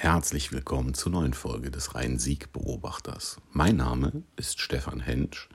Herzlich 0.00 0.52
willkommen 0.52 0.94
zur 0.94 1.10
neuen 1.10 1.34
Folge 1.34 1.72
des 1.72 1.96
Rhein-Sieg-Beobachters. 1.96 3.38
Mein 3.50 3.74
Name 3.78 4.22
ist 4.36 4.60
Stefan 4.60 5.00
Hensch 5.00 5.48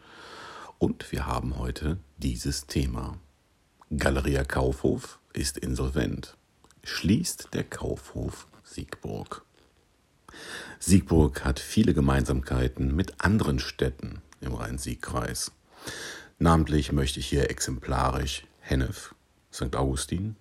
und 0.79 1.13
wir 1.13 1.25
haben 1.25 1.58
heute 1.58 1.98
dieses 2.17 2.67
Thema. 2.67 3.17
Galeria 3.95 4.43
Kaufhof 4.43 5.19
ist 5.32 5.58
insolvent. 5.58 6.35
Schließt 6.83 7.53
der 7.53 7.64
Kaufhof 7.64 8.48
Siegburg. 8.66 9.45
Siegburg 10.78 11.46
hat 11.46 11.62
viele 11.62 11.94
Gemeinsamkeiten 11.94 12.94
mit 12.94 13.21
anderen 13.21 13.60
Städten 13.60 14.21
im 14.41 14.55
Rhein-Sieg-Kreis. 14.55 15.54
Namentlich 16.38 16.91
möchte 16.91 17.21
ich 17.21 17.28
hier 17.28 17.50
exemplarisch 17.50 18.44
Hennef, 18.60 19.16
St. 19.54 19.73
Augustin, 19.78 20.36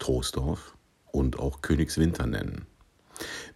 Troisdorf 0.00 0.74
und 1.12 1.38
auch 1.38 1.62
Königswinter 1.62 2.26
nennen. 2.26 2.66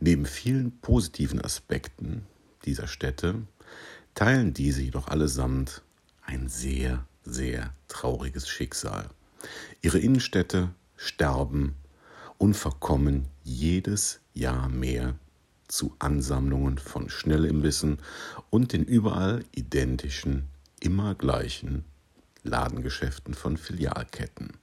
Neben 0.00 0.24
vielen 0.24 0.78
positiven 0.80 1.42
Aspekten 1.42 2.26
dieser 2.64 2.86
Städte 2.86 3.42
teilen 4.14 4.54
diese 4.54 4.80
jedoch 4.80 5.08
allesamt 5.08 5.82
ein 6.22 6.48
sehr, 6.48 7.06
sehr 7.22 7.74
trauriges 7.88 8.48
Schicksal. 8.48 9.10
Ihre 9.82 9.98
Innenstädte 9.98 10.70
sterben 10.96 11.74
und 12.38 12.54
verkommen 12.54 13.28
jedes 13.44 14.20
Jahr 14.32 14.70
mehr 14.70 15.16
zu 15.68 15.94
Ansammlungen 15.98 16.78
von 16.78 17.10
Schnellimbissen 17.10 17.98
und 18.48 18.72
den 18.72 18.84
überall 18.84 19.44
identischen, 19.52 20.48
immer 20.80 21.14
gleichen 21.14 21.84
Ladengeschäften 22.42 23.34
von 23.34 23.58
Filialketten. 23.58 24.54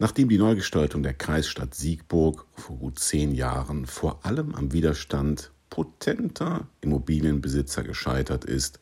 Nachdem 0.00 0.28
die 0.28 0.38
Neugestaltung 0.38 1.02
der 1.02 1.14
Kreisstadt 1.14 1.74
Siegburg 1.74 2.46
vor 2.54 2.76
gut 2.76 3.00
zehn 3.00 3.34
Jahren 3.34 3.84
vor 3.86 4.24
allem 4.24 4.54
am 4.54 4.72
Widerstand 4.72 5.50
potenter 5.70 6.68
Immobilienbesitzer 6.80 7.82
gescheitert 7.82 8.44
ist, 8.44 8.78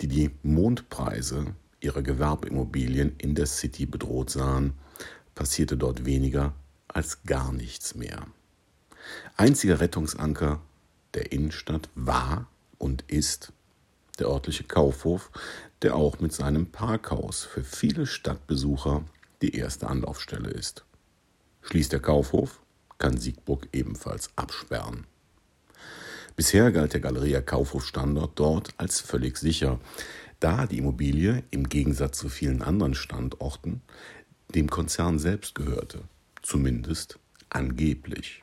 die 0.00 0.08
die 0.08 0.30
Mondpreise 0.42 1.54
ihrer 1.80 2.02
Gewerbeimmobilien 2.02 3.14
in 3.18 3.36
der 3.36 3.46
City 3.46 3.86
bedroht 3.86 4.30
sahen, 4.30 4.72
passierte 5.36 5.76
dort 5.76 6.04
weniger 6.04 6.54
als 6.88 7.22
gar 7.22 7.52
nichts 7.52 7.94
mehr. 7.94 8.26
Einziger 9.36 9.78
Rettungsanker 9.78 10.60
der 11.14 11.30
Innenstadt 11.30 11.88
war 11.94 12.48
und 12.78 13.04
ist 13.06 13.52
der 14.18 14.26
örtliche 14.26 14.64
Kaufhof, 14.64 15.30
der 15.82 15.94
auch 15.94 16.18
mit 16.18 16.32
seinem 16.32 16.66
Parkhaus 16.66 17.44
für 17.44 17.62
viele 17.62 18.06
Stadtbesucher 18.06 19.04
die 19.42 19.56
erste 19.56 19.88
Anlaufstelle 19.88 20.50
ist. 20.50 20.84
Schließt 21.62 21.92
der 21.92 22.00
Kaufhof, 22.00 22.60
kann 22.98 23.18
Siegburg 23.18 23.68
ebenfalls 23.72 24.30
absperren. 24.36 25.06
Bisher 26.36 26.70
galt 26.70 26.92
der 26.92 27.00
Galeria 27.00 27.40
Kaufhof 27.40 27.86
Standort 27.86 28.38
dort 28.38 28.74
als 28.76 29.00
völlig 29.00 29.38
sicher, 29.38 29.80
da 30.38 30.66
die 30.66 30.78
Immobilie 30.78 31.42
im 31.50 31.68
Gegensatz 31.68 32.18
zu 32.18 32.28
vielen 32.28 32.62
anderen 32.62 32.94
Standorten 32.94 33.80
dem 34.54 34.68
Konzern 34.68 35.18
selbst 35.18 35.54
gehörte, 35.54 36.00
zumindest 36.42 37.18
angeblich. 37.48 38.42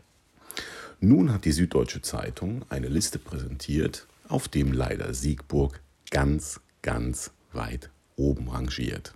Nun 0.99 1.31
hat 1.31 1.45
die 1.45 1.51
Süddeutsche 1.51 2.01
Zeitung 2.01 2.65
eine 2.69 2.87
Liste 2.87 3.19
präsentiert, 3.19 4.07
auf 4.27 4.47
dem 4.47 4.71
leider 4.71 5.13
Siegburg 5.13 5.81
ganz, 6.09 6.61
ganz 6.81 7.31
weit 7.51 7.89
oben 8.15 8.49
rangiert. 8.49 9.13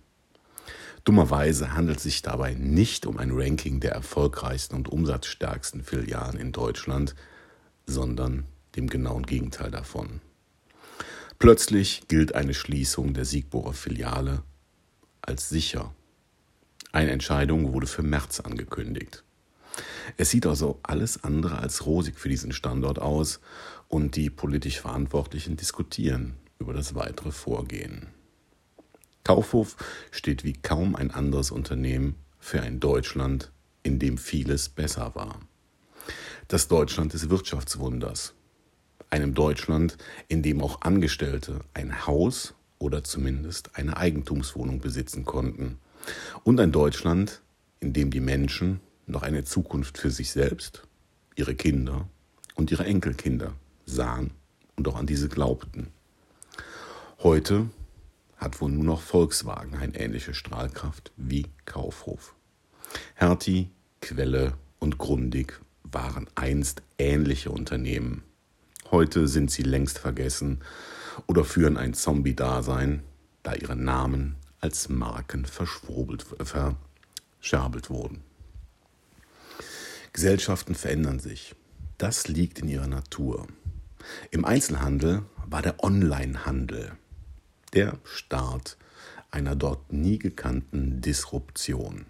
Dummerweise 1.08 1.74
handelt 1.74 2.00
es 2.00 2.04
sich 2.04 2.22
dabei 2.22 2.54
nicht 2.54 3.06
um 3.06 3.18
ein 3.18 3.32
Ranking 3.32 3.80
der 3.80 3.94
erfolgreichsten 3.94 4.76
und 4.76 4.90
umsatzstärksten 4.90 5.82
Filialen 5.82 6.38
in 6.38 6.52
Deutschland, 6.52 7.16
sondern 7.86 8.44
dem 8.76 8.88
genauen 8.88 9.26
Gegenteil 9.26 9.72
davon. 9.72 10.20
Plötzlich 11.40 12.10
gilt 12.10 12.36
eine 12.36 12.54
Schließung 12.54 13.14
der 13.14 13.24
Siegburger 13.24 13.72
Filiale 13.72 14.44
als 15.22 15.48
sicher. 15.48 15.96
Eine 16.92 17.12
Entscheidung 17.12 17.72
wurde 17.72 17.88
für 17.88 18.04
März 18.04 18.42
angekündigt. 18.42 19.24
Es 20.18 20.30
sieht 20.32 20.46
also 20.46 20.78
alles 20.84 21.24
andere 21.24 21.60
als 21.60 21.86
rosig 21.86 22.20
für 22.20 22.28
diesen 22.28 22.52
Standort 22.52 23.00
aus 23.00 23.40
und 23.88 24.18
die 24.18 24.30
politisch 24.30 24.82
Verantwortlichen 24.82 25.56
diskutieren 25.56 26.34
über 26.60 26.74
das 26.74 26.96
weitere 26.96 27.32
Vorgehen. 27.32 28.17
Kaufhof 29.28 29.76
steht 30.10 30.46
wie 30.46 30.54
kaum 30.54 30.96
ein 30.96 31.12
anderes 31.12 31.52
Unternehmen 31.52 32.16
für 32.40 32.62
ein 32.62 32.80
Deutschland, 32.80 33.52
in 33.84 34.00
dem 34.00 34.18
vieles 34.18 34.70
besser 34.70 35.16
war. 35.16 35.42
Das 36.48 36.70
Deutschland 36.70 37.12
des 37.12 37.30
Wirtschaftswunders. 37.30 38.36
Einem 39.10 39.34
Deutschland, 39.34 39.98
in 40.30 40.44
dem 40.44 40.64
auch 40.64 40.80
Angestellte 40.80 41.60
ein 41.74 42.08
Haus 42.08 42.54
oder 42.80 43.04
zumindest 43.04 43.76
eine 43.76 43.98
Eigentumswohnung 43.98 44.80
besitzen 44.80 45.26
konnten. 45.26 45.78
Und 46.46 46.62
ein 46.62 46.72
Deutschland, 46.72 47.42
in 47.82 47.92
dem 47.92 48.12
die 48.12 48.22
Menschen 48.22 48.80
noch 49.08 49.24
eine 49.24 49.44
Zukunft 49.44 49.98
für 49.98 50.10
sich 50.10 50.32
selbst, 50.32 50.84
ihre 51.36 51.54
Kinder 51.54 52.08
und 52.56 52.72
ihre 52.72 52.86
Enkelkinder 52.86 53.56
sahen 53.86 54.32
und 54.78 54.88
auch 54.88 54.96
an 54.96 55.06
diese 55.06 55.28
glaubten. 55.28 55.88
Heute 57.20 57.68
hat 58.38 58.62
wohl 58.62 58.72
nur 58.72 58.84
noch 58.84 59.02
Volkswagen 59.02 59.76
eine 59.76 60.00
ähnliche 60.00 60.34
Strahlkraft 60.34 61.12
wie 61.18 61.48
Kaufhof. 61.66 62.36
Hertie, 63.16 63.70
Quelle 64.02 64.54
und 64.80 64.98
Grundig 64.98 65.60
waren 65.84 66.28
einst 66.36 66.82
ähnliche 66.98 67.52
Unternehmen. 67.52 68.24
Heute 68.92 69.28
sind 69.28 69.52
sie 69.52 69.64
längst 69.64 70.00
vergessen 70.00 70.62
oder 71.26 71.44
führen 71.44 71.78
ein 71.78 71.94
Zombie-Dasein, 71.94 73.02
da 73.44 73.54
ihre 73.54 73.76
Namen 73.76 74.36
als 74.60 74.90
Marken 74.90 75.46
verschwurbelt, 75.46 76.26
verscherbelt 77.42 77.90
wurden. 77.90 78.22
Gesellschaften 80.14 80.76
verändern 80.76 81.20
sich. 81.20 81.56
Das 81.98 82.28
liegt 82.28 82.60
in 82.60 82.68
ihrer 82.68 82.88
Natur. 82.88 83.48
Im 84.32 84.46
Einzelhandel 84.46 85.24
war 85.46 85.62
der 85.62 85.84
Onlinehandel 85.84 86.94
der 87.78 88.00
Start 88.06 88.76
einer 89.30 89.56
dort 89.56 89.94
nie 89.94 90.18
gekannten 90.18 91.00
Disruption. 91.00 92.08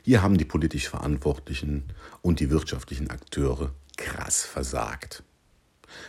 Hier 0.00 0.22
haben 0.22 0.38
die 0.38 0.46
politisch 0.46 0.88
Verantwortlichen 0.88 1.92
und 2.22 2.40
die 2.40 2.48
wirtschaftlichen 2.48 3.10
Akteure 3.10 3.74
krass 3.98 4.42
versagt. 4.42 5.22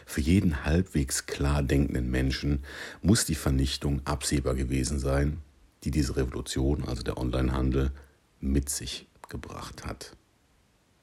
Für 0.06 0.22
jeden 0.22 0.64
halbwegs 0.64 1.26
klar 1.26 1.64
denkenden 1.64 2.10
Menschen 2.10 2.64
muss 3.02 3.26
die 3.26 3.36
Vernichtung 3.36 4.00
absehbar 4.06 4.56
gewesen 4.56 5.00
sein, 5.00 5.42
die 5.84 5.92
diese 5.92 6.16
Revolution, 6.16 6.86
also 6.86 7.04
der 7.04 7.18
Onlinehandel, 7.18 7.92
mit 8.40 8.70
sich 8.70 9.06
gebracht 9.28 9.86
hat. 9.86 10.16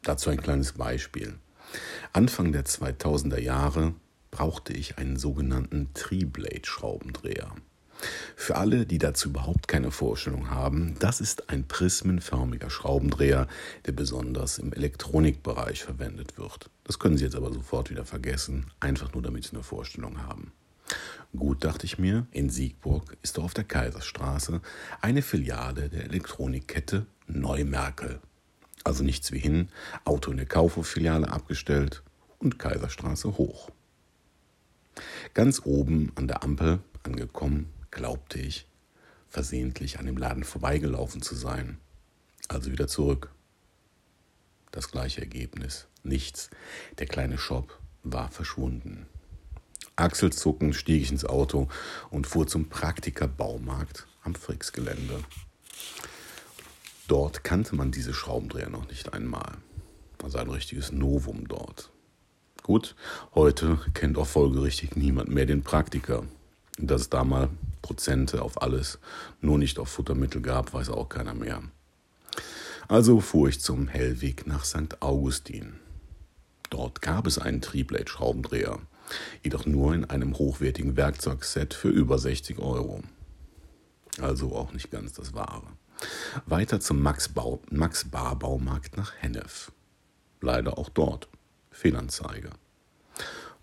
Dazu 0.01 0.31
ein 0.31 0.41
kleines 0.41 0.73
Beispiel. 0.73 1.35
Anfang 2.15 2.53
der 2.53 2.65
2000er 2.65 3.41
Jahre 3.41 3.93
brauchte 4.33 4.73
ich 4.73 4.99
einen 4.99 5.17
sogenannten 5.17 5.91
Tri-Blade-Schraubendreher. 5.95 7.55
Für 8.35 8.57
alle, 8.57 8.85
die 8.87 8.99
dazu 8.99 9.29
überhaupt 9.29 9.69
keine 9.69 9.93
Vorstellung 9.93 10.51
haben, 10.51 10.97
das 10.99 11.21
ist 11.21 11.51
ein 11.51 11.69
prismenförmiger 11.69 12.69
Schraubendreher, 12.69 13.47
der 13.87 13.93
besonders 13.93 14.59
im 14.59 14.73
Elektronikbereich 14.73 15.85
verwendet 15.85 16.39
wird. 16.39 16.69
Das 16.83 16.99
können 16.99 17.17
Sie 17.17 17.25
jetzt 17.25 17.37
aber 17.37 17.53
sofort 17.53 17.91
wieder 17.91 18.05
vergessen, 18.05 18.67
einfach 18.81 19.13
nur 19.13 19.23
damit 19.23 19.45
Sie 19.45 19.53
eine 19.53 19.63
Vorstellung 19.63 20.23
haben. 20.27 20.51
Gut, 21.37 21.63
dachte 21.65 21.87
ich 21.87 21.99
mir, 21.99 22.27
in 22.33 22.51
Siegburg 22.51 23.17
ist 23.23 23.39
doch 23.39 23.45
auf 23.45 23.55
der 23.55 23.65
Kaiserstraße 23.65 24.61
eine 25.01 25.23
Filiale 25.23 25.89
der 25.89 26.05
Elektronikkette 26.05 27.07
Neumerkel. 27.29 28.19
Also 28.83 29.05
nichts 29.05 29.31
wie 29.31 29.39
hin, 29.39 29.69
Auto 30.05 30.33
in 30.33 30.39
der 30.39 30.47
Kaufhof-Filiale 30.47 31.31
abgestellt 31.31 32.03
und 32.39 32.59
Kaiserstraße 32.59 33.39
hoch. 33.39 33.71
Ganz 35.35 35.63
oben 35.65 36.13
an 36.15 36.29
der 36.29 36.43
Ampel 36.43 36.81
angekommen, 37.03 37.73
glaubte 37.91 38.39
ich, 38.39 38.67
versehentlich 39.29 39.99
an 39.99 40.07
dem 40.07 40.17
Laden 40.17 40.45
vorbeigelaufen 40.45 41.23
zu 41.23 41.35
sein. 41.35 41.79
Also 42.49 42.71
wieder 42.71 42.89
zurück. 42.89 43.31
Das 44.71 44.91
gleiche 44.91 45.21
Ergebnis. 45.21 45.87
Nichts. 46.03 46.51
Der 46.99 47.07
kleine 47.07 47.39
Shop 47.39 47.79
war 48.03 48.31
verschwunden. 48.31 49.07
Achselzuckend 49.97 50.75
stieg 50.75 51.03
ich 51.03 51.11
ins 51.11 51.25
Auto 51.25 51.69
und 52.11 52.27
fuhr 52.27 52.47
zum 52.47 52.69
Praktiker 52.69 53.29
Baumarkt 53.29 54.07
am 54.23 54.35
Frix-Gelände. 54.35 55.23
Dort 57.09 57.45
kannte 57.45 57.75
man 57.77 57.93
diese 57.93 58.15
Schraubendreher 58.15 58.71
noch 58.71 58.89
nicht 58.89 59.13
einmal. 59.13 59.59
Also 60.23 60.39
ein 60.39 60.49
richtiges 60.49 60.93
Novum 60.93 61.47
dort. 61.49 61.91
Gut, 62.63 62.95
heute 63.35 63.81
kennt 63.93 64.17
auch 64.19 64.27
folgerichtig 64.27 64.95
niemand 64.95 65.29
mehr 65.29 65.47
den 65.47 65.65
Praktiker. 65.65 66.23
Dass 66.79 67.03
es 67.03 67.11
da 67.11 67.25
mal 67.25 67.49
Prozente 67.83 68.41
auf 68.43 68.63
alles, 68.63 69.01
nur 69.41 69.59
nicht 69.59 69.81
auf 69.81 69.89
Futtermittel 69.89 70.41
gab, 70.41 70.73
weiß 70.73 70.91
auch 70.91 71.09
keiner 71.09 71.35
mehr. 71.35 71.63
Also 72.87 73.21
fuhr 73.21 73.49
ich 73.49 73.61
zum 73.61 73.89
Hellweg 73.89 74.47
nach 74.47 74.65
St. 74.65 75.01
Augustin. 75.01 75.75
Dort 76.71 77.03
gab 77.03 77.27
es 77.27 77.39
einen 77.39 77.61
Triplate-Schraubendreher, 77.61 78.79
jedoch 79.43 79.67
nur 79.67 79.93
in 79.95 80.05
einem 80.05 80.39
hochwertigen 80.39 80.97
Werkzeugset 80.97 81.75
für 81.75 81.89
über 81.89 82.19
60 82.19 82.61
Euro. 82.61 83.03
Also 84.21 84.55
auch 84.55 84.73
nicht 84.73 84.91
ganz 84.93 85.15
das 85.15 85.35
Wahre. 85.35 85.67
Weiter 86.47 86.79
zum 86.79 87.03
Max, 87.03 87.29
Bau, 87.29 87.61
Max 87.71 88.05
Bar 88.05 88.37
Baumarkt 88.37 88.97
nach 88.97 89.13
Hennef. 89.19 89.73
Leider 90.41 90.79
auch 90.79 90.89
dort 90.89 91.29
Fehlanzeige. 91.73 92.51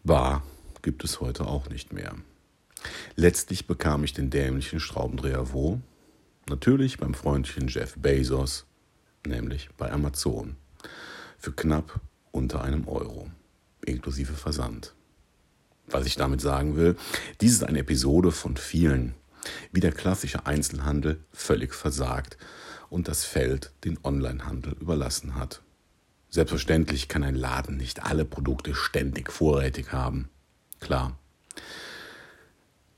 Bar 0.03 0.43
gibt 0.81 1.03
es 1.03 1.21
heute 1.21 1.45
auch 1.45 1.69
nicht 1.69 1.93
mehr. 1.93 2.15
Letztlich 3.15 3.67
bekam 3.67 4.03
ich 4.03 4.13
den 4.13 4.29
dämlichen 4.29 4.79
Schraubendreher 4.79 5.53
wo? 5.53 5.79
Natürlich 6.49 6.97
beim 6.97 7.13
freundlichen 7.13 7.67
Jeff 7.67 7.95
Bezos, 7.97 8.65
nämlich 9.25 9.69
bei 9.77 9.91
Amazon. 9.91 10.55
Für 11.37 11.51
knapp 11.51 12.01
unter 12.31 12.63
einem 12.63 12.87
Euro, 12.87 13.29
inklusive 13.85 14.33
Versand. 14.33 14.95
Was 15.87 16.05
ich 16.05 16.15
damit 16.15 16.41
sagen 16.41 16.75
will, 16.75 16.95
dies 17.41 17.53
ist 17.53 17.63
eine 17.63 17.79
Episode 17.79 18.31
von 18.31 18.57
vielen, 18.57 19.15
wie 19.71 19.79
der 19.79 19.91
klassische 19.91 20.45
Einzelhandel 20.45 21.23
völlig 21.31 21.73
versagt 21.73 22.37
und 22.89 23.07
das 23.07 23.25
Feld 23.25 23.71
den 23.83 23.99
Onlinehandel 24.03 24.73
überlassen 24.79 25.35
hat. 25.35 25.61
Selbstverständlich 26.29 27.07
kann 27.07 27.23
ein 27.23 27.35
Laden 27.35 27.77
nicht 27.77 28.03
alle 28.03 28.23
Produkte 28.23 28.75
ständig 28.75 29.31
vorrätig 29.31 29.91
haben. 29.91 30.29
Klar. 30.79 31.17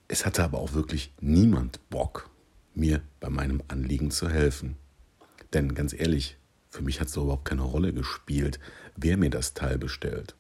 Es 0.08 0.26
hatte 0.26 0.44
aber 0.44 0.60
auch 0.60 0.74
wirklich 0.74 1.14
niemand 1.22 1.80
Bock, 1.90 2.30
mir 2.74 3.02
bei 3.22 3.30
meinem 3.30 3.64
Anliegen 3.70 4.12
zu 4.12 4.30
helfen. 4.30 4.76
Denn 5.54 5.74
ganz 5.74 5.94
ehrlich, 5.94 6.38
für 6.70 6.82
mich 6.82 7.00
hat 7.00 7.08
es 7.08 7.16
überhaupt 7.16 7.46
keine 7.46 7.64
Rolle 7.64 7.94
gespielt, 7.94 8.60
wer 8.98 9.16
mir 9.18 9.30
das 9.30 9.54
Teil 9.54 9.78
bestellt. 9.78 10.36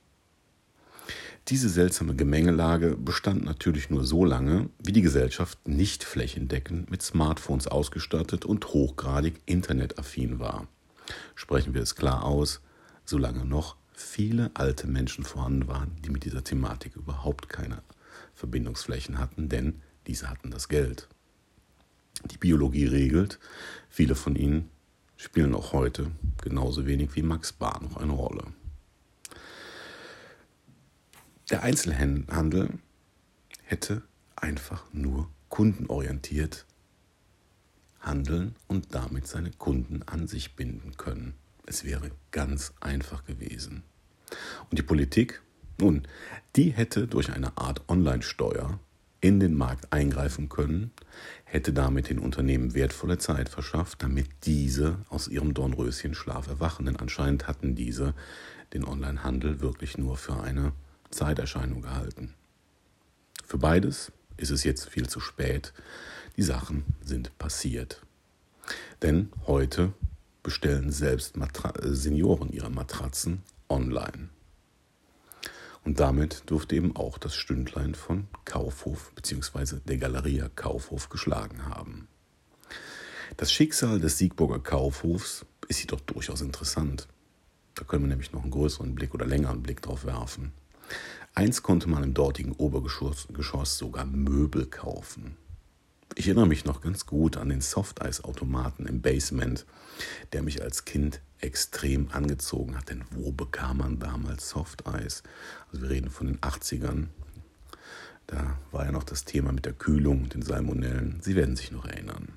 Diese 1.47 1.69
seltsame 1.69 2.15
Gemengelage 2.15 2.95
bestand 2.95 3.43
natürlich 3.43 3.89
nur 3.89 4.05
so 4.05 4.25
lange, 4.25 4.69
wie 4.79 4.91
die 4.91 5.01
Gesellschaft 5.01 5.67
nicht 5.67 6.03
flächendeckend 6.03 6.91
mit 6.91 7.01
Smartphones 7.01 7.67
ausgestattet 7.67 8.45
und 8.45 8.67
hochgradig 8.67 9.41
internetaffin 9.45 10.39
war. 10.39 10.67
Sprechen 11.35 11.73
wir 11.73 11.81
es 11.81 11.95
klar 11.95 12.23
aus, 12.23 12.61
solange 13.11 13.45
noch 13.45 13.75
viele 13.93 14.49
alte 14.53 14.87
Menschen 14.87 15.25
vorhanden 15.25 15.67
waren, 15.67 15.95
die 16.01 16.09
mit 16.09 16.23
dieser 16.23 16.43
Thematik 16.43 16.95
überhaupt 16.95 17.49
keine 17.49 17.83
Verbindungsflächen 18.33 19.19
hatten, 19.19 19.49
denn 19.49 19.81
diese 20.07 20.29
hatten 20.29 20.49
das 20.49 20.69
Geld. 20.69 21.07
Die 22.31 22.37
Biologie 22.37 22.85
regelt, 22.85 23.37
viele 23.89 24.15
von 24.15 24.35
ihnen 24.35 24.69
spielen 25.17 25.53
auch 25.53 25.73
heute 25.73 26.09
genauso 26.41 26.87
wenig 26.87 27.15
wie 27.15 27.21
Max 27.21 27.51
Bar 27.51 27.83
noch 27.83 27.97
eine 27.97 28.13
Rolle. 28.13 28.45
Der 31.49 31.63
Einzelhandel 31.63 32.79
hätte 33.63 34.03
einfach 34.37 34.85
nur 34.93 35.29
kundenorientiert 35.49 36.65
handeln 37.99 38.55
und 38.67 38.95
damit 38.95 39.27
seine 39.27 39.51
Kunden 39.51 40.01
an 40.03 40.27
sich 40.27 40.55
binden 40.55 40.95
können. 40.95 41.35
Es 41.65 41.83
wäre 41.83 42.11
ganz 42.31 42.73
einfach 42.79 43.25
gewesen. 43.25 43.83
Und 44.69 44.77
die 44.77 44.83
Politik, 44.83 45.41
nun, 45.79 46.07
die 46.55 46.71
hätte 46.71 47.07
durch 47.07 47.31
eine 47.31 47.57
Art 47.57 47.81
Online-Steuer 47.89 48.79
in 49.19 49.39
den 49.39 49.55
Markt 49.55 49.93
eingreifen 49.93 50.49
können, 50.49 50.91
hätte 51.43 51.73
damit 51.73 52.09
den 52.09 52.19
Unternehmen 52.19 52.73
wertvolle 52.73 53.19
Zeit 53.19 53.49
verschafft, 53.49 54.01
damit 54.01 54.27
diese 54.43 54.97
aus 55.09 55.27
ihrem 55.27 55.53
Dornröschenschlaf 55.53 56.47
erwachen. 56.47 56.87
Denn 56.87 56.95
anscheinend 56.95 57.47
hatten 57.47 57.75
diese 57.75 58.15
den 58.73 58.83
Onlinehandel 58.83 59.61
wirklich 59.61 59.97
nur 59.97 60.17
für 60.17 60.41
eine 60.41 60.73
Zeiterscheinung 61.11 61.81
gehalten. 61.81 62.33
Für 63.45 63.57
beides 63.57 64.11
ist 64.37 64.49
es 64.49 64.63
jetzt 64.63 64.89
viel 64.89 65.07
zu 65.07 65.19
spät. 65.19 65.73
Die 66.37 66.43
Sachen 66.43 66.85
sind 67.03 67.37
passiert. 67.37 68.01
Denn 69.01 69.29
heute 69.45 69.93
bestellen 70.43 70.91
selbst 70.91 71.37
Matra 71.37 71.73
Senioren 71.81 72.51
ihre 72.51 72.69
Matratzen 72.69 73.43
online. 73.69 74.29
Und 75.83 75.99
damit 75.99 76.43
durfte 76.45 76.75
eben 76.75 76.95
auch 76.95 77.17
das 77.17 77.35
Stündlein 77.35 77.95
von 77.95 78.27
Kaufhof 78.45 79.11
bzw. 79.15 79.77
der 79.85 79.97
Galeria 79.97 80.49
Kaufhof 80.49 81.09
geschlagen 81.09 81.65
haben. 81.65 82.07
Das 83.37 83.51
Schicksal 83.51 83.99
des 83.99 84.17
Siegburger 84.17 84.59
Kaufhofs 84.59 85.45
ist 85.67 85.79
jedoch 85.79 86.01
durchaus 86.01 86.41
interessant. 86.41 87.07
Da 87.75 87.85
können 87.85 88.03
wir 88.03 88.09
nämlich 88.09 88.33
noch 88.33 88.43
einen 88.43 88.51
größeren 88.51 88.93
Blick 88.93 89.13
oder 89.13 89.25
längeren 89.25 89.63
Blick 89.63 89.81
drauf 89.81 90.05
werfen. 90.05 90.51
Eins 91.33 91.63
konnte 91.63 91.89
man 91.89 92.03
im 92.03 92.13
dortigen 92.13 92.51
Obergeschoss 92.51 93.77
sogar 93.77 94.05
Möbel 94.05 94.65
kaufen. 94.65 95.37
Ich 96.15 96.27
erinnere 96.27 96.47
mich 96.47 96.65
noch 96.65 96.81
ganz 96.81 97.05
gut 97.05 97.37
an 97.37 97.49
den 97.49 97.61
Softeis-Automaten 97.61 98.85
im 98.85 99.01
Basement, 99.01 99.65
der 100.33 100.41
mich 100.43 100.61
als 100.61 100.83
Kind 100.83 101.21
extrem 101.39 102.09
angezogen 102.11 102.77
hat. 102.77 102.89
Denn 102.89 103.05
wo 103.11 103.31
bekam 103.31 103.77
man 103.77 103.99
damals 103.99 104.49
Softeis? 104.49 105.23
Also 105.71 105.83
wir 105.83 105.89
reden 105.89 106.09
von 106.09 106.27
den 106.27 106.39
80ern. 106.39 107.07
Da 108.27 108.57
war 108.71 108.85
ja 108.85 108.91
noch 108.91 109.03
das 109.03 109.23
Thema 109.23 109.53
mit 109.53 109.65
der 109.65 109.73
Kühlung 109.73 110.23
und 110.23 110.33
den 110.33 110.41
Salmonellen. 110.41 111.19
Sie 111.21 111.35
werden 111.35 111.55
sich 111.55 111.71
noch 111.71 111.85
erinnern. 111.85 112.33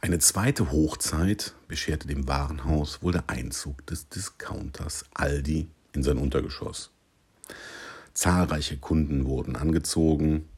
Eine 0.00 0.18
zweite 0.18 0.72
Hochzeit 0.72 1.54
bescherte 1.68 2.08
dem 2.08 2.28
Warenhaus 2.28 3.02
wohl 3.02 3.12
der 3.12 3.30
Einzug 3.30 3.86
des 3.86 4.08
Discounters 4.08 5.04
Aldi 5.14 5.68
in 5.92 6.02
sein 6.02 6.18
Untergeschoss. 6.18 6.90
Zahlreiche 8.12 8.76
Kunden 8.76 9.24
wurden 9.24 9.56
angezogen, 9.56 10.48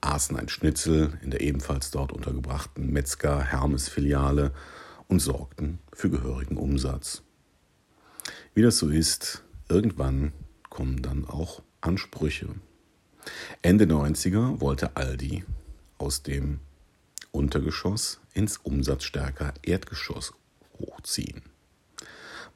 aßen 0.00 0.36
ein 0.36 0.48
Schnitzel 0.48 1.18
in 1.22 1.30
der 1.30 1.40
ebenfalls 1.40 1.90
dort 1.90 2.12
untergebrachten 2.12 2.92
Metzger 2.92 3.42
Hermes 3.42 3.88
Filiale 3.88 4.52
und 5.08 5.20
sorgten 5.20 5.78
für 5.92 6.10
gehörigen 6.10 6.56
Umsatz. 6.56 7.22
Wie 8.54 8.62
das 8.62 8.78
so 8.78 8.88
ist, 8.88 9.42
irgendwann 9.68 10.32
kommen 10.68 11.02
dann 11.02 11.26
auch 11.26 11.62
Ansprüche. 11.80 12.48
Ende 13.62 13.84
90er 13.84 14.60
wollte 14.60 14.96
Aldi 14.96 15.44
aus 15.98 16.22
dem 16.22 16.60
Untergeschoss 17.30 18.20
ins 18.34 18.56
umsatzstärker 18.58 19.54
Erdgeschoss 19.62 20.34
hochziehen, 20.78 21.42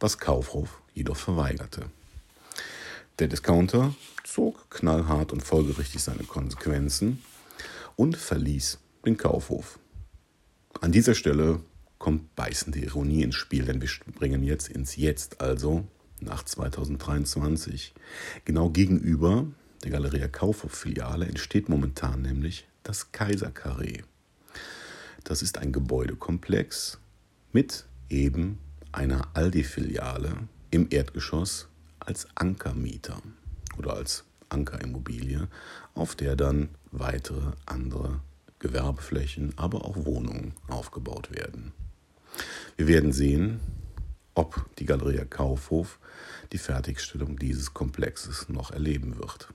was 0.00 0.18
Kaufhof 0.18 0.82
jedoch 0.92 1.16
verweigerte. 1.16 1.90
Der 3.18 3.28
Discounter 3.28 3.94
zog 4.24 4.68
knallhart 4.68 5.32
und 5.32 5.42
folgerichtig 5.42 6.02
seine 6.02 6.24
Konsequenzen 6.24 7.22
und 7.96 8.14
verließ 8.14 8.78
den 9.06 9.16
Kaufhof. 9.16 9.78
An 10.82 10.92
dieser 10.92 11.14
Stelle 11.14 11.60
kommt 11.98 12.36
beißende 12.36 12.78
Ironie 12.78 13.22
ins 13.22 13.36
Spiel, 13.36 13.64
denn 13.64 13.80
wir 13.80 13.88
springen 13.88 14.42
jetzt 14.42 14.68
ins 14.68 14.96
Jetzt, 14.96 15.40
also 15.40 15.86
nach 16.20 16.42
2023. 16.42 17.94
Genau 18.44 18.68
gegenüber 18.68 19.46
der 19.82 19.92
Galeria 19.92 20.28
Kaufhof-Filiale 20.28 21.24
entsteht 21.24 21.70
momentan 21.70 22.20
nämlich 22.20 22.68
das 22.82 23.12
Kaiserkarree. 23.12 24.02
Das 25.24 25.40
ist 25.40 25.56
ein 25.56 25.72
Gebäudekomplex 25.72 26.98
mit 27.52 27.86
eben 28.10 28.58
einer 28.92 29.28
Aldi-Filiale 29.32 30.48
im 30.70 30.88
Erdgeschoss 30.90 31.68
als 32.06 32.26
Ankermieter 32.34 33.20
oder 33.78 33.94
als 33.94 34.24
Ankerimmobilie, 34.48 35.48
auf 35.94 36.14
der 36.14 36.36
dann 36.36 36.70
weitere 36.92 37.52
andere 37.66 38.20
Gewerbeflächen, 38.58 39.52
aber 39.56 39.84
auch 39.84 39.96
Wohnungen 40.06 40.54
aufgebaut 40.68 41.30
werden. 41.34 41.72
Wir 42.76 42.86
werden 42.86 43.12
sehen, 43.12 43.60
ob 44.34 44.66
die 44.78 44.86
Galeria 44.86 45.24
Kaufhof 45.24 45.98
die 46.52 46.58
Fertigstellung 46.58 47.38
dieses 47.38 47.74
Komplexes 47.74 48.48
noch 48.48 48.70
erleben 48.70 49.18
wird. 49.18 49.48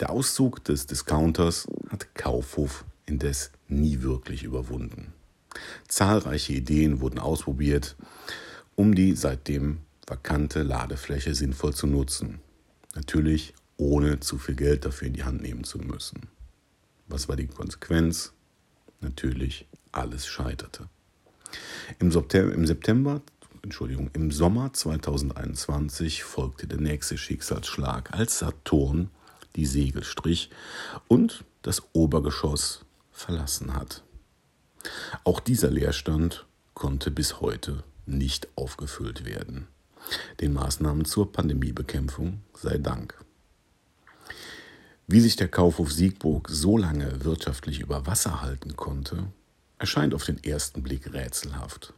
Der 0.00 0.10
Auszug 0.10 0.62
des 0.64 0.86
Discounters 0.86 1.66
hat 1.88 2.14
Kaufhof 2.14 2.84
indes 3.06 3.50
nie 3.68 4.02
wirklich 4.02 4.42
überwunden. 4.42 5.12
Zahlreiche 5.88 6.52
Ideen 6.52 7.00
wurden 7.00 7.18
ausprobiert, 7.18 7.96
um 8.74 8.94
die 8.94 9.14
seitdem 9.14 9.78
vakante 10.06 10.62
Ladefläche 10.62 11.34
sinnvoll 11.34 11.74
zu 11.74 11.86
nutzen. 11.86 12.40
Natürlich 12.94 13.54
ohne 13.76 14.20
zu 14.20 14.38
viel 14.38 14.54
Geld 14.54 14.84
dafür 14.84 15.08
in 15.08 15.14
die 15.14 15.24
Hand 15.24 15.42
nehmen 15.42 15.64
zu 15.64 15.78
müssen. 15.78 16.28
Was 17.08 17.28
war 17.28 17.36
die 17.36 17.46
Konsequenz? 17.46 18.32
Natürlich, 19.00 19.66
alles 19.92 20.26
scheiterte. 20.26 20.88
Im 21.98 22.10
September, 22.10 22.54
im 22.54 22.66
September 22.66 23.22
Entschuldigung, 23.62 24.10
im 24.12 24.30
Sommer 24.30 24.72
2021 24.72 26.22
folgte 26.22 26.68
der 26.68 26.80
nächste 26.80 27.18
Schicksalsschlag, 27.18 28.14
als 28.14 28.38
Saturn 28.38 29.10
die 29.56 29.66
Segel 29.66 30.04
strich 30.04 30.50
und 31.08 31.44
das 31.62 31.82
Obergeschoss 31.92 32.84
verlassen 33.10 33.74
hat. 33.74 34.04
Auch 35.24 35.40
dieser 35.40 35.70
Leerstand 35.70 36.46
konnte 36.74 37.10
bis 37.10 37.40
heute 37.40 37.82
nicht 38.06 38.46
aufgefüllt 38.54 39.24
werden. 39.24 39.66
Den 40.40 40.52
Maßnahmen 40.52 41.04
zur 41.04 41.32
Pandemiebekämpfung 41.32 42.40
sei 42.54 42.78
Dank. 42.78 43.18
Wie 45.06 45.20
sich 45.20 45.36
der 45.36 45.48
Kaufhof 45.48 45.92
Siegburg 45.92 46.48
so 46.50 46.76
lange 46.76 47.24
wirtschaftlich 47.24 47.80
über 47.80 48.06
Wasser 48.06 48.42
halten 48.42 48.74
konnte, 48.74 49.28
erscheint 49.78 50.14
auf 50.14 50.24
den 50.24 50.42
ersten 50.42 50.82
Blick 50.82 51.12
rätselhaft. 51.12 51.92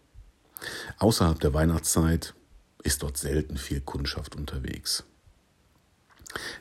Außerhalb 0.98 1.40
der 1.40 1.54
Weihnachtszeit 1.54 2.34
ist 2.82 3.02
dort 3.02 3.16
selten 3.16 3.56
viel 3.56 3.80
Kundschaft 3.80 4.36
unterwegs. 4.36 5.04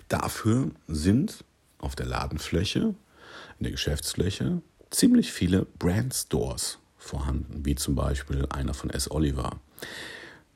Dafür 0.07 0.71
sind 0.87 1.43
auf 1.79 1.95
der 1.95 2.05
Ladenfläche, 2.05 2.95
in 3.59 3.63
der 3.63 3.71
Geschäftsfläche, 3.71 4.61
ziemlich 4.89 5.31
viele 5.31 5.65
Brandstores 5.79 6.79
vorhanden, 6.97 7.65
wie 7.65 7.75
zum 7.75 7.95
Beispiel 7.95 8.45
einer 8.49 8.73
von 8.73 8.89
S. 8.89 9.11
Oliver. 9.11 9.59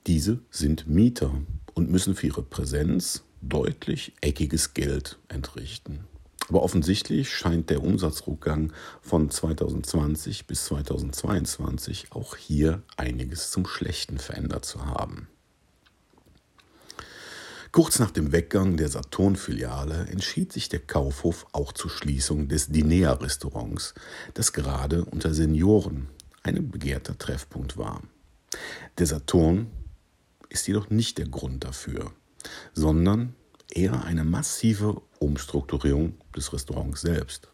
Diese 0.07 0.39
sind 0.49 0.87
Mieter 0.87 1.31
und 1.75 1.91
müssen 1.91 2.15
für 2.15 2.27
ihre 2.27 2.41
Präsenz 2.41 3.23
deutlich 3.41 4.13
eckiges 4.21 4.73
Geld 4.73 5.19
entrichten. 5.27 6.05
Aber 6.49 6.63
offensichtlich 6.63 7.29
scheint 7.33 7.69
der 7.69 7.83
Umsatzrückgang 7.83 8.73
von 9.01 9.29
2020 9.29 10.47
bis 10.47 10.65
2022 10.65 12.07
auch 12.11 12.35
hier 12.35 12.81
einiges 12.97 13.51
zum 13.51 13.65
Schlechten 13.67 14.17
verändert 14.17 14.65
zu 14.65 14.85
haben. 14.85 15.27
Kurz 17.71 17.99
nach 17.99 18.11
dem 18.11 18.33
Weggang 18.33 18.75
der 18.75 18.89
Saturn-Filiale 18.89 20.07
entschied 20.11 20.51
sich 20.51 20.67
der 20.67 20.81
Kaufhof 20.81 21.45
auch 21.53 21.71
zur 21.71 21.89
Schließung 21.89 22.49
des 22.49 22.67
Dinea-Restaurants, 22.67 23.93
das 24.33 24.51
gerade 24.51 25.05
unter 25.05 25.33
Senioren 25.33 26.09
ein 26.43 26.69
begehrter 26.69 27.17
Treffpunkt 27.17 27.77
war. 27.77 28.01
Der 28.97 29.05
Saturn 29.05 29.67
ist 30.51 30.67
jedoch 30.67 30.89
nicht 30.89 31.17
der 31.17 31.27
Grund 31.27 31.63
dafür, 31.63 32.11
sondern 32.73 33.35
eher 33.71 34.03
eine 34.03 34.23
massive 34.23 35.01
Umstrukturierung 35.19 36.17
des 36.35 36.51
Restaurants 36.53 37.01
selbst. 37.01 37.49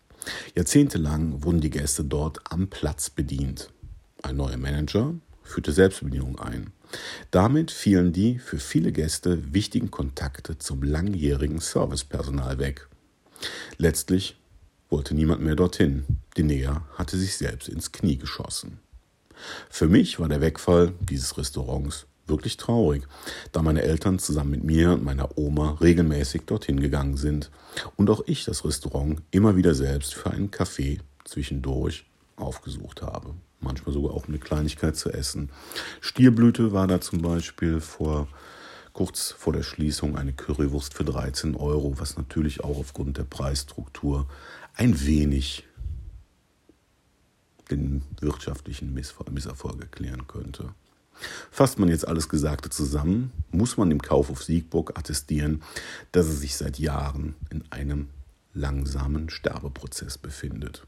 Jahrzehntelang 0.56 1.44
wurden 1.44 1.62
die 1.62 1.70
Gäste 1.70 2.04
dort 2.04 2.39
am 2.51 2.68
Platz 2.70 3.10
bedient. 3.10 3.72
Ein 4.24 4.38
neuer 4.38 4.58
Manager 4.58 5.13
führte 5.44 5.72
Selbstbedienung 5.72 6.39
ein. 6.39 6.72
Damit 7.32 7.72
fielen 7.72 8.13
die 8.13 8.39
für 8.39 8.58
viele 8.58 8.92
Gäste 8.92 9.54
wichtigen 9.54 9.92
Kontakte 9.92 10.58
zum 10.58 10.82
langjährigen 10.84 11.60
Servicepersonal 11.60 12.58
weg. 12.58 12.88
Letztlich 13.77 14.38
wollte 14.89 15.13
niemand 15.13 15.42
mehr 15.42 15.56
dorthin. 15.56 16.06
Dinea 16.36 16.88
hatte 16.96 17.18
sich 17.18 17.38
selbst 17.38 17.70
ins 17.70 17.92
Knie 17.92 18.18
geschossen. 18.18 18.80
Für 19.70 19.88
mich 19.88 20.20
war 20.20 20.30
der 20.30 20.42
Wegfall 20.42 20.94
dieses 21.00 21.38
Restaurants 21.38 22.07
wirklich 22.28 22.58
traurig, 22.58 23.08
da 23.52 23.62
meine 23.62 23.82
Eltern 23.82 24.20
zusammen 24.20 24.52
mit 24.52 24.64
mir 24.64 24.92
und 24.92 25.04
meiner 25.04 25.38
Oma 25.38 25.78
regelmäßig 25.82 26.44
dorthin 26.46 26.80
gegangen 26.80 27.18
sind 27.18 27.52
und 27.96 28.10
auch 28.10 28.22
ich 28.26 28.46
das 28.46 28.66
Restaurant 28.66 29.22
immer 29.32 29.56
wieder 29.56 29.74
selbst 29.74 30.14
für 30.14 30.32
einen 30.32 30.52
Kaffee 30.52 31.00
zwischendurch 31.24 32.06
aufgesucht 32.36 33.02
habe. 33.02 33.34
Manchmal 33.60 33.94
sogar 33.94 34.14
auch 34.14 34.28
eine 34.28 34.38
Kleinigkeit 34.38 34.96
zu 34.96 35.12
essen. 35.12 35.50
Stierblüte 36.00 36.72
war 36.72 36.88
da 36.88 37.02
zum 37.02 37.22
Beispiel 37.22 37.80
vor 37.80 38.28
kurz 38.94 39.32
vor 39.32 39.54
der 39.54 39.64
Schließung 39.64 40.16
eine 40.16 40.34
Currywurst 40.34 40.96
für 40.96 41.04
13 41.04 41.56
Euro, 41.56 41.94
was 42.00 42.18
natürlich 42.18 42.64
auch 42.64 42.78
aufgrund 42.78 43.18
der 43.18 43.26
Preisstruktur 43.26 44.28
ein 44.74 45.06
wenig 45.06 45.66
den 47.70 48.02
wirtschaftlichen 48.20 48.94
Misserfolg 48.94 49.82
erklären 49.82 50.26
könnte. 50.28 50.74
Fasst 51.52 51.80
man 51.80 51.90
jetzt 51.90 52.08
alles 52.08 52.30
Gesagte 52.30 52.70
zusammen, 52.70 53.32
muss 53.52 53.78
man 53.78 53.90
dem 53.90 54.02
Kaufhof 54.02 54.44
Siegburg 54.44 54.98
attestieren, 54.98 55.64
dass 56.12 56.28
er 56.28 56.34
sich 56.34 56.56
seit 56.56 56.80
Jahren 56.80 57.36
in 57.50 57.64
einem 57.72 58.10
langsamen 58.54 59.30
Sterbeprozess 59.30 60.18
befindet. 60.18 60.86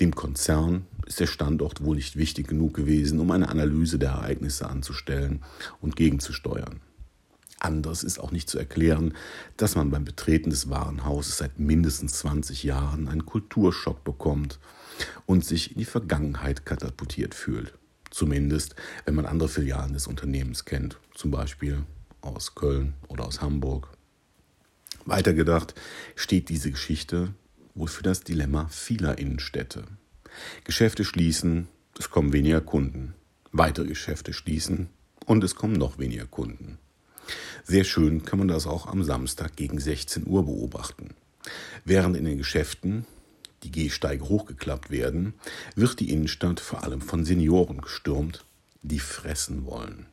Dem 0.00 0.14
Konzern 0.14 0.86
ist 1.06 1.20
der 1.20 1.26
Standort 1.26 1.84
wohl 1.84 1.96
nicht 1.96 2.16
wichtig 2.16 2.48
genug 2.48 2.74
gewesen, 2.74 3.20
um 3.20 3.30
eine 3.30 3.48
Analyse 3.48 3.98
der 3.98 4.10
Ereignisse 4.10 4.68
anzustellen 4.68 5.42
und 5.80 5.96
gegenzusteuern. 5.96 6.80
Anders 7.60 8.02
ist 8.02 8.18
auch 8.18 8.32
nicht 8.32 8.48
zu 8.48 8.58
erklären, 8.58 9.14
dass 9.56 9.76
man 9.76 9.90
beim 9.90 10.04
Betreten 10.04 10.50
des 10.50 10.68
Warenhauses 10.68 11.38
seit 11.38 11.60
mindestens 11.60 12.14
20 12.14 12.64
Jahren 12.64 13.08
einen 13.08 13.24
Kulturschock 13.24 14.02
bekommt 14.02 14.58
und 15.26 15.44
sich 15.44 15.72
in 15.72 15.78
die 15.78 15.84
Vergangenheit 15.84 16.66
katapultiert 16.66 17.34
fühlt. 17.34 17.74
Zumindest, 18.12 18.76
wenn 19.06 19.14
man 19.14 19.26
andere 19.26 19.48
Filialen 19.48 19.94
des 19.94 20.06
Unternehmens 20.06 20.66
kennt, 20.66 20.98
zum 21.14 21.30
Beispiel 21.30 21.82
aus 22.20 22.54
Köln 22.54 22.92
oder 23.08 23.24
aus 23.24 23.40
Hamburg. 23.40 23.88
Weitergedacht 25.06 25.74
steht 26.14 26.50
diese 26.50 26.70
Geschichte 26.70 27.34
wohl 27.74 27.88
für 27.88 28.02
das 28.02 28.20
Dilemma 28.20 28.68
vieler 28.68 29.18
Innenstädte. 29.18 29.84
Geschäfte 30.64 31.04
schließen, 31.04 31.68
es 31.98 32.10
kommen 32.10 32.34
weniger 32.34 32.60
Kunden. 32.60 33.14
Weitere 33.50 33.86
Geschäfte 33.86 34.34
schließen 34.34 34.90
und 35.24 35.42
es 35.42 35.54
kommen 35.54 35.74
noch 35.74 35.98
weniger 35.98 36.26
Kunden. 36.26 36.78
Sehr 37.64 37.84
schön 37.84 38.24
kann 38.24 38.38
man 38.38 38.48
das 38.48 38.66
auch 38.66 38.86
am 38.86 39.04
Samstag 39.04 39.56
gegen 39.56 39.78
16 39.78 40.26
Uhr 40.26 40.44
beobachten. 40.44 41.14
Während 41.86 42.16
in 42.16 42.26
den 42.26 42.38
Geschäften 42.38 43.06
die 43.62 43.70
Gehsteige 43.70 44.28
hochgeklappt 44.28 44.90
werden, 44.90 45.34
wird 45.74 46.00
die 46.00 46.10
Innenstadt 46.10 46.60
vor 46.60 46.84
allem 46.84 47.00
von 47.00 47.24
Senioren 47.24 47.80
gestürmt, 47.80 48.44
die 48.82 48.98
fressen 48.98 49.64
wollen. 49.66 50.06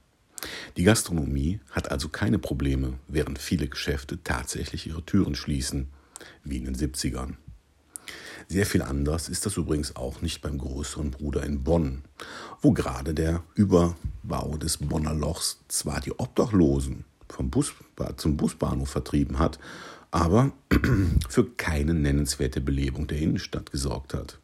Die 0.77 0.84
Gastronomie 0.84 1.60
hat 1.72 1.91
also 1.91 2.10
keine 2.10 2.39
Probleme, 2.39 2.94
während 3.08 3.39
viele 3.39 3.68
Geschäfte 3.68 4.24
tatsächlich 4.24 4.88
ihre 4.88 5.03
Türen 5.03 5.36
schließen, 5.36 5.89
wie 6.44 6.58
in 6.58 6.65
den 6.65 6.75
70ern. 6.75 7.36
Sehr 8.48 8.65
viel 8.65 8.82
anders 8.82 9.29
ist 9.29 9.46
das 9.46 9.58
übrigens 9.58 9.96
auch 9.96 10.22
nicht 10.22 10.41
beim 10.41 10.58
größeren 10.58 11.12
Bruder 11.12 11.44
in 11.44 11.63
Bonn, 11.63 12.03
wo 12.62 12.72
gerade 12.72 13.13
der 13.13 13.44
Überbau 13.53 14.58
des 14.58 14.77
Bonner 14.77 15.13
Lochs 15.13 15.60
zwar 15.68 16.00
die 16.01 16.18
Obdachlosen 16.18 17.06
vom 17.27 17.50
Bus, 17.51 17.74
zum 18.18 18.38
Busbahnhof 18.38 18.89
vertrieben 18.89 19.38
hat, 19.38 19.60
aber 20.12 20.51
für 21.30 21.46
keine 21.46 21.94
nennenswerte 21.94 22.62
Belebung 22.62 23.08
der 23.08 23.20
Innenstadt 23.20 23.72
gesorgt 23.72 24.13
hat. 24.13 24.39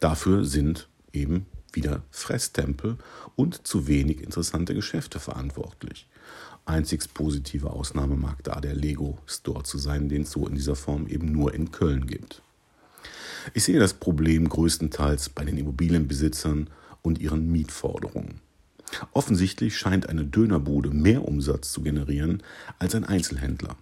Dafür 0.00 0.44
sind 0.44 0.88
eben 1.12 1.46
wieder 1.72 2.02
Fresstempel 2.10 2.96
und 3.36 3.66
zu 3.66 3.86
wenig 3.86 4.22
interessante 4.22 4.74
Geschäfte 4.74 5.20
verantwortlich. 5.20 6.08
Einzig 6.64 7.02
positive 7.14 7.70
Ausnahme 7.70 8.16
mag 8.16 8.42
da 8.44 8.60
der 8.60 8.74
Lego 8.74 9.18
Store 9.26 9.62
zu 9.62 9.78
sein, 9.78 10.08
den 10.08 10.22
es 10.22 10.32
so 10.32 10.46
in 10.46 10.54
dieser 10.54 10.76
Form 10.76 11.06
eben 11.06 11.32
nur 11.32 11.54
in 11.54 11.72
Köln 11.72 12.06
gibt. 12.06 12.42
Ich 13.54 13.64
sehe 13.64 13.78
das 13.78 13.94
Problem 13.94 14.48
größtenteils 14.48 15.30
bei 15.30 15.44
den 15.44 15.56
Immobilienbesitzern 15.56 16.68
und 17.02 17.18
ihren 17.18 17.50
Mietforderungen. 17.50 18.40
Offensichtlich 19.12 19.78
scheint 19.78 20.08
eine 20.08 20.24
Dönerbude 20.24 20.90
mehr 20.90 21.26
Umsatz 21.26 21.72
zu 21.72 21.82
generieren 21.82 22.42
als 22.78 22.94
ein 22.94 23.04
Einzelhändler. 23.04 23.76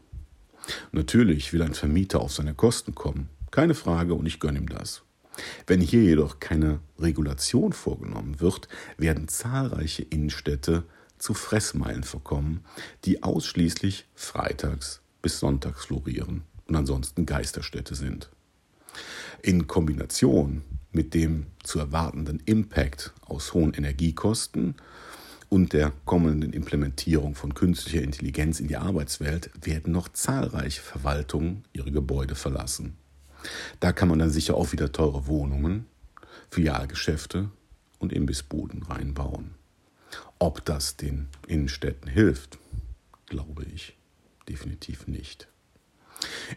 Natürlich 0.92 1.52
will 1.52 1.62
ein 1.62 1.74
Vermieter 1.74 2.20
auf 2.20 2.32
seine 2.32 2.54
Kosten 2.54 2.94
kommen, 2.94 3.28
keine 3.50 3.74
Frage, 3.74 4.14
und 4.14 4.26
ich 4.26 4.40
gönne 4.40 4.58
ihm 4.58 4.68
das. 4.68 5.02
Wenn 5.66 5.80
hier 5.80 6.02
jedoch 6.02 6.40
keine 6.40 6.80
Regulation 6.98 7.72
vorgenommen 7.72 8.40
wird, 8.40 8.68
werden 8.96 9.28
zahlreiche 9.28 10.02
Innenstädte 10.02 10.84
zu 11.18 11.34
Fressmeilen 11.34 12.04
verkommen, 12.04 12.64
die 13.04 13.22
ausschließlich 13.22 14.06
freitags 14.14 15.00
bis 15.22 15.40
sonntags 15.40 15.86
florieren 15.86 16.42
und 16.66 16.76
ansonsten 16.76 17.26
Geisterstädte 17.26 17.94
sind. 17.94 18.30
In 19.42 19.66
Kombination 19.66 20.62
mit 20.92 21.14
dem 21.14 21.46
zu 21.62 21.78
erwartenden 21.78 22.40
Impact 22.44 23.12
aus 23.20 23.54
hohen 23.54 23.74
Energiekosten 23.74 24.76
und 25.48 25.72
der 25.72 25.92
kommenden 26.04 26.52
Implementierung 26.52 27.34
von 27.34 27.54
künstlicher 27.54 28.02
Intelligenz 28.02 28.60
in 28.60 28.68
die 28.68 28.76
Arbeitswelt 28.76 29.50
werden 29.60 29.92
noch 29.92 30.08
zahlreiche 30.08 30.82
Verwaltungen 30.82 31.64
ihre 31.72 31.90
Gebäude 31.90 32.34
verlassen. 32.34 32.96
Da 33.80 33.92
kann 33.92 34.08
man 34.08 34.18
dann 34.18 34.30
sicher 34.30 34.54
auch 34.54 34.72
wieder 34.72 34.92
teure 34.92 35.26
Wohnungen, 35.26 35.86
Filialgeschäfte 36.50 37.50
und 37.98 38.12
Imbissbuden 38.12 38.82
reinbauen. 38.82 39.54
Ob 40.38 40.64
das 40.64 40.96
den 40.96 41.28
Innenstädten 41.46 42.10
hilft, 42.10 42.58
glaube 43.26 43.64
ich 43.64 43.96
definitiv 44.48 45.06
nicht. 45.06 45.48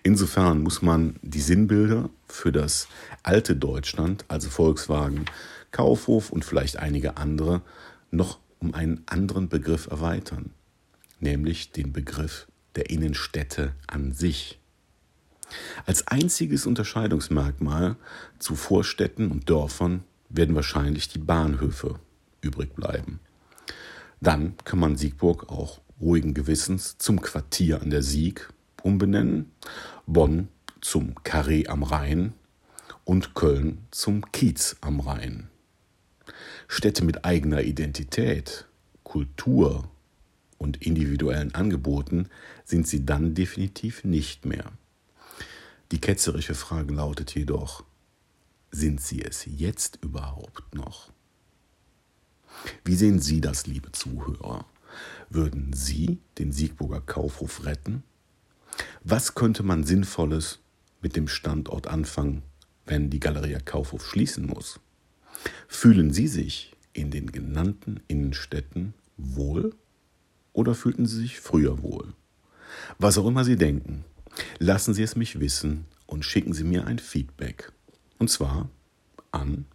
Insofern 0.03 0.62
muss 0.62 0.81
man 0.81 1.17
die 1.21 1.41
Sinnbilder 1.41 2.10
für 2.27 2.51
das 2.51 2.88
alte 3.21 3.55
Deutschland, 3.55 4.25
also 4.27 4.50
Volkswagen, 4.50 5.25
Kaufhof 5.71 6.31
und 6.31 6.43
vielleicht 6.43 6.77
einige 6.77 7.17
andere, 7.17 7.62
noch 8.10 8.39
um 8.62 8.74
einen 8.74 9.03
anderen 9.08 9.50
Begriff 9.50 9.88
erweitern, 9.88 10.51
nämlich 11.20 11.72
den 11.72 11.91
Begriff 11.91 12.48
der 12.75 12.89
Innenstädte 12.89 13.74
an 13.88 14.13
sich. 14.13 14.60
Als 15.86 16.08
einziges 16.08 16.65
Unterscheidungsmerkmal 16.65 17.98
zu 18.39 18.56
Vorstädten 18.56 19.32
und 19.32 19.50
Dörfern 19.50 20.03
werden 20.30 20.56
wahrscheinlich 20.56 21.10
die 21.10 21.20
Bahnhöfe 21.20 22.00
übrig 22.39 22.74
bleiben. 22.74 23.20
Dann 24.22 24.56
kann 24.63 24.80
man 24.80 24.96
Siegburg 24.96 25.50
auch 25.50 25.82
ruhigen 26.00 26.34
Gewissens 26.34 26.98
zum 26.98 27.22
Quartier 27.22 27.82
an 27.82 27.89
der 27.89 28.03
Sieg 28.03 28.50
umbenennen, 28.84 29.51
Bonn 30.06 30.48
zum 30.80 31.15
Carré 31.24 31.68
am 31.68 31.84
Rhein 31.84 32.34
und 33.03 33.36
Köln 33.36 33.88
zum 33.91 34.32
Kiez 34.32 34.77
am 34.82 35.00
Rhein. 35.00 35.50
Städte 36.68 37.04
mit 37.04 37.26
eigener 37.26 37.62
Identität, 37.62 38.68
Kultur 39.04 39.90
und 40.58 40.78
individuellen 40.86 41.56
Angeboten 41.56 42.30
sind 42.66 42.88
sie 42.88 43.06
dann 43.06 43.34
definitiv 43.34 44.04
nicht 44.04 44.46
mehr. 44.46 44.72
Die 45.92 46.00
ketzerische 46.00 46.56
Frage 46.56 46.94
lautet 46.94 47.36
jedoch, 47.36 47.84
sind 48.72 49.02
sie 49.02 49.22
es 49.22 49.46
jetzt 49.46 50.00
überhaupt 50.02 50.74
noch? 50.76 51.12
Wie 52.86 52.96
sehen 52.96 53.20
Sie 53.20 53.42
das, 53.42 53.68
liebe 53.68 53.92
Zuhörer? 53.92 54.66
Würden 55.30 55.74
Sie 55.74 56.20
den 56.38 56.52
Siegburger 56.52 57.02
Kaufhof 57.02 57.66
retten? 57.66 58.04
Was 59.04 59.36
könnte 59.36 59.64
man 59.64 59.84
Sinnvolles 59.84 60.60
mit 61.02 61.16
dem 61.16 61.28
Standort 61.28 61.88
anfangen, 61.88 62.44
wenn 62.86 63.10
die 63.10 63.20
Galeria 63.20 63.60
Kaufhof 63.60 64.06
schließen 64.06 64.46
muss? 64.46 64.80
Fühlen 65.67 66.12
Sie 66.12 66.27
sich 66.27 66.75
in 66.93 67.12
den 67.12 67.31
genannten 67.31 68.01
Innenstädten 68.07 68.93
wohl 69.17 69.75
oder 70.53 70.75
fühlten 70.75 71.05
Sie 71.05 71.19
sich 71.19 71.39
früher 71.39 71.81
wohl? 71.81 72.13
Was 72.98 73.17
auch 73.17 73.27
immer 73.27 73.43
Sie 73.43 73.55
denken, 73.55 74.05
lassen 74.60 74.93
Sie 74.93 75.03
es 75.03 75.15
mich 75.15 75.39
wissen 75.39 75.86
und 76.05 76.25
schicken 76.25 76.53
Sie 76.53 76.63
mir 76.63 76.86
ein 76.86 77.00
Feedback. 77.00 77.71
Und 78.17 78.29
zwar 78.29 78.69
an 79.31 79.65